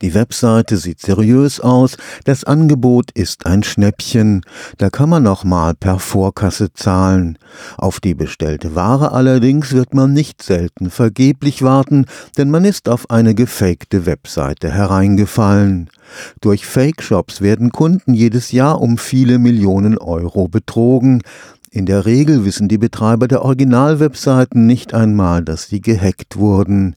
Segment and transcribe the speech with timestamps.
[0.00, 4.42] Die Webseite sieht seriös aus, das Angebot ist ein Schnäppchen,
[4.76, 7.36] da kann man noch mal per Vorkasse zahlen.
[7.76, 12.06] Auf die bestellte Ware allerdings wird man nicht selten vergeblich warten,
[12.36, 15.90] denn man ist auf eine gefakte Webseite hereingefallen.
[16.40, 21.22] Durch Fake-Shops werden Kunden jedes Jahr um viele Millionen Euro betrogen.
[21.70, 26.94] In der Regel wissen die Betreiber der Originalwebseiten nicht einmal, dass sie gehackt wurden.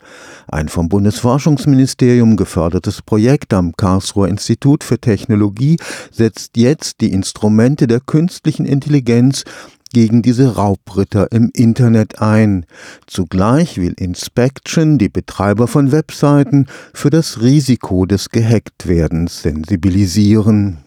[0.47, 5.77] Ein vom Bundesforschungsministerium gefördertes Projekt am Karlsruher Institut für Technologie
[6.09, 9.43] setzt jetzt die Instrumente der künstlichen Intelligenz
[9.91, 12.65] gegen diese Raubritter im Internet ein.
[13.07, 20.77] Zugleich will Inspection die Betreiber von Webseiten für das Risiko des Gehacktwerdens sensibilisieren.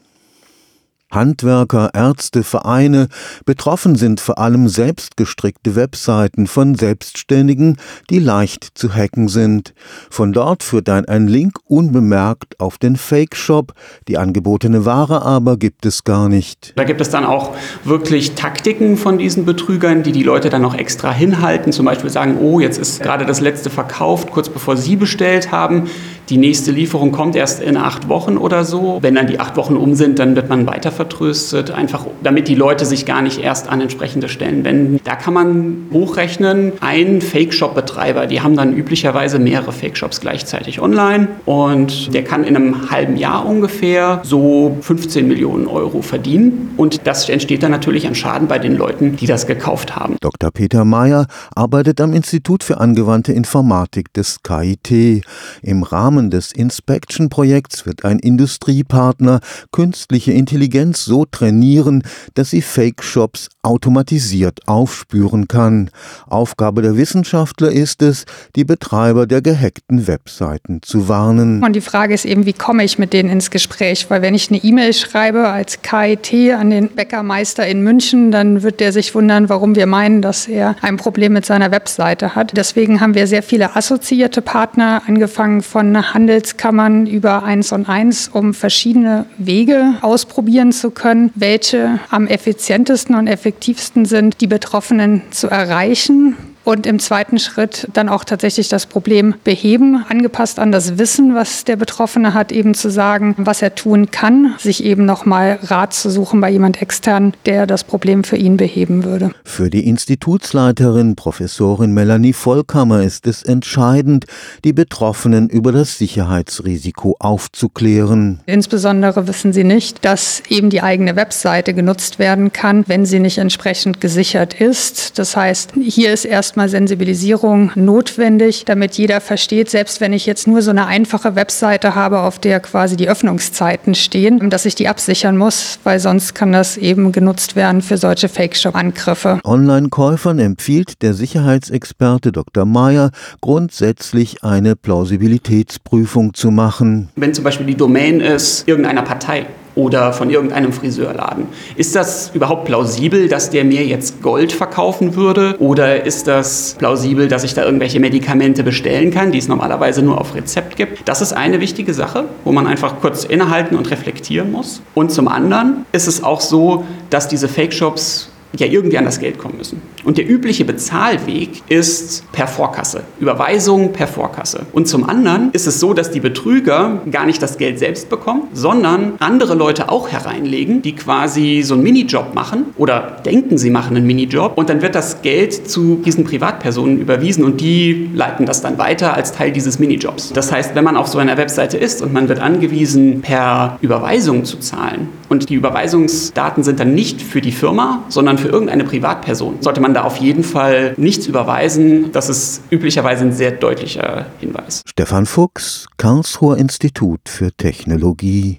[1.14, 3.08] Handwerker, Ärzte, Vereine,
[3.46, 7.78] betroffen sind vor allem selbstgestrickte Webseiten von Selbstständigen,
[8.10, 9.74] die leicht zu hacken sind.
[10.10, 13.72] Von dort führt dann ein Link unbemerkt auf den Fake-Shop,
[14.08, 16.72] die angebotene Ware aber gibt es gar nicht.
[16.76, 17.54] Da gibt es dann auch
[17.84, 22.38] wirklich Taktiken von diesen Betrügern, die die Leute dann noch extra hinhalten, zum Beispiel sagen,
[22.40, 25.88] oh, jetzt ist gerade das letzte verkauft, kurz bevor Sie bestellt haben.
[26.30, 28.98] Die nächste Lieferung kommt erst in acht Wochen oder so.
[29.02, 32.54] Wenn dann die acht Wochen um sind, dann wird man weiter vertröstet, einfach damit die
[32.54, 35.00] Leute sich gar nicht erst an entsprechende Stellen wenden.
[35.04, 42.14] Da kann man hochrechnen, ein Fake-Shop-Betreiber, die haben dann üblicherweise mehrere Fake-Shops gleichzeitig online und
[42.14, 47.62] der kann in einem halben Jahr ungefähr so 15 Millionen Euro verdienen und das entsteht
[47.62, 50.16] dann natürlich an Schaden bei den Leuten, die das gekauft haben.
[50.20, 50.50] Dr.
[50.50, 55.22] Peter Mayer arbeitet am Institut für angewandte Informatik des KIT.
[55.62, 59.40] Im Rahmen Rahmen des Inspection-Projekts wird ein Industriepartner
[59.72, 65.90] künstliche Intelligenz so trainieren, dass sie Fake-Shops automatisiert aufspüren kann.
[66.28, 71.64] Aufgabe der Wissenschaftler ist es, die Betreiber der gehackten Webseiten zu warnen.
[71.64, 74.06] Und die Frage ist eben, wie komme ich mit denen ins Gespräch?
[74.08, 78.78] Weil wenn ich eine E-Mail schreibe als KIT an den Bäckermeister in München, dann wird
[78.78, 82.56] der sich wundern, warum wir meinen, dass er ein Problem mit seiner Webseite hat.
[82.56, 88.52] Deswegen haben wir sehr viele assoziierte Partner, angefangen von Handelskammern über eins und eins, um
[88.52, 96.36] verschiedene Wege ausprobieren zu können, welche am effizientesten und effektivsten sind, die Betroffenen zu erreichen
[96.64, 101.64] und im zweiten Schritt dann auch tatsächlich das Problem beheben, angepasst an das Wissen, was
[101.64, 106.10] der Betroffene hat, eben zu sagen, was er tun kann, sich eben nochmal Rat zu
[106.10, 109.30] suchen bei jemand extern, der das Problem für ihn beheben würde.
[109.44, 114.24] Für die Institutsleiterin Professorin Melanie Vollkammer ist es entscheidend,
[114.64, 118.40] die Betroffenen über das Sicherheitsrisiko aufzuklären.
[118.46, 123.38] Insbesondere wissen sie nicht, dass eben die eigene Webseite genutzt werden kann, wenn sie nicht
[123.38, 125.18] entsprechend gesichert ist.
[125.18, 130.46] Das heißt, hier ist erst erstmal Sensibilisierung notwendig, damit jeder versteht, selbst wenn ich jetzt
[130.46, 134.86] nur so eine einfache Webseite habe, auf der quasi die Öffnungszeiten stehen, dass ich die
[134.86, 139.40] absichern muss, weil sonst kann das eben genutzt werden für solche Fake-Shop-Angriffe.
[139.42, 142.64] Online-Käufern empfiehlt der Sicherheitsexperte Dr.
[142.66, 143.10] Mayer
[143.40, 147.08] grundsätzlich eine Plausibilitätsprüfung zu machen.
[147.16, 151.46] Wenn zum Beispiel die Domain ist irgendeiner Partei, oder von irgendeinem Friseurladen.
[151.76, 155.56] Ist das überhaupt plausibel, dass der mir jetzt Gold verkaufen würde?
[155.58, 160.20] Oder ist das plausibel, dass ich da irgendwelche Medikamente bestellen kann, die es normalerweise nur
[160.20, 161.08] auf Rezept gibt?
[161.08, 164.80] Das ist eine wichtige Sache, wo man einfach kurz innehalten und reflektieren muss.
[164.94, 168.30] Und zum anderen ist es auch so, dass diese Fake-Shops
[168.60, 169.82] ja irgendwie an das Geld kommen müssen.
[170.04, 174.66] Und der übliche Bezahlweg ist per Vorkasse, Überweisung per Vorkasse.
[174.72, 178.42] Und zum anderen ist es so, dass die Betrüger gar nicht das Geld selbst bekommen,
[178.52, 183.96] sondern andere Leute auch hereinlegen, die quasi so einen Minijob machen oder denken, sie machen
[183.96, 188.60] einen Minijob und dann wird das Geld zu diesen Privatpersonen überwiesen und die leiten das
[188.60, 190.32] dann weiter als Teil dieses Minijobs.
[190.32, 194.44] Das heißt, wenn man auf so einer Webseite ist und man wird angewiesen, per Überweisung
[194.44, 199.56] zu zahlen und die Überweisungsdaten sind dann nicht für die Firma, sondern für irgendeine Privatperson,
[199.60, 202.12] sollte man da auf jeden Fall nichts überweisen.
[202.12, 204.82] Das ist üblicherweise ein sehr deutlicher Hinweis.
[204.86, 208.52] Stefan Fuchs, Karlsruher Institut für Technologie.